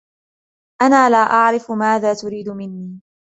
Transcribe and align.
أنا 0.81 1.09
لا 1.09 1.17
أعرف 1.17 1.71
ماذا 1.71 2.13
تريد 2.13 2.49
مني؟ 2.49 2.99